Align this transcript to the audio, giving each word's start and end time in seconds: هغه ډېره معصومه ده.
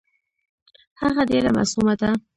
هغه 1.01 1.21
ډېره 1.31 1.49
معصومه 1.57 1.93
ده. 2.01 2.09